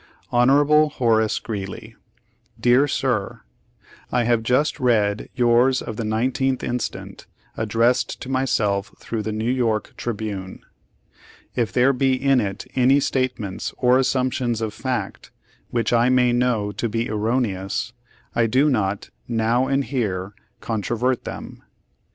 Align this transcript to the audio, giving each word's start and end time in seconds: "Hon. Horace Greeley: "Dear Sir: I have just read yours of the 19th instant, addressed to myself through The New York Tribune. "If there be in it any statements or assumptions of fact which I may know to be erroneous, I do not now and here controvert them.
"Hon. 0.29 0.49
Horace 0.89 1.37
Greeley: 1.37 1.95
"Dear 2.59 2.87
Sir: 2.87 3.41
I 4.11 4.23
have 4.23 4.41
just 4.41 4.79
read 4.79 5.29
yours 5.35 5.79
of 5.79 5.95
the 5.95 6.03
19th 6.03 6.63
instant, 6.63 7.27
addressed 7.55 8.19
to 8.23 8.27
myself 8.27 8.91
through 8.97 9.21
The 9.21 9.31
New 9.31 9.51
York 9.51 9.93
Tribune. 9.97 10.63
"If 11.55 11.71
there 11.71 11.93
be 11.93 12.13
in 12.19 12.41
it 12.41 12.65
any 12.73 12.99
statements 12.99 13.75
or 13.77 13.99
assumptions 13.99 14.59
of 14.59 14.73
fact 14.73 15.29
which 15.69 15.93
I 15.93 16.09
may 16.09 16.33
know 16.33 16.71
to 16.71 16.89
be 16.89 17.07
erroneous, 17.07 17.93
I 18.33 18.47
do 18.47 18.71
not 18.71 19.11
now 19.27 19.67
and 19.67 19.83
here 19.83 20.33
controvert 20.61 21.25
them. 21.25 21.61